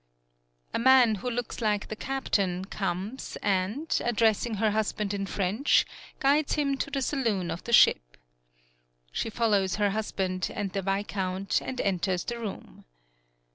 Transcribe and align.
A 0.73 0.79
man, 0.79 1.13
who 1.21 1.29
looks 1.29 1.61
like 1.61 1.87
the 1.87 1.95
captain, 1.95 2.65
comes, 2.65 3.37
and, 3.43 4.01
addressing 4.03 4.55
her 4.55 4.71
husband 4.71 5.13
in 5.13 5.27
French, 5.27 5.85
guides 6.19 6.53
him 6.53 6.75
to 6.77 6.89
the 6.89 7.03
saloon 7.03 7.51
of 7.51 7.63
the 7.65 7.71
ship. 7.71 8.17
She 9.11 9.29
follows 9.29 9.75
her 9.75 9.91
husband 9.91 10.49
and 10.55 10.71
the 10.71 10.81
viscount 10.81 11.61
and 11.61 11.79
enters 11.81 12.23
the 12.25 12.39
room. 12.39 12.85